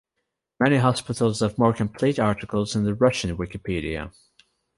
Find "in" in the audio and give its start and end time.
2.75-2.85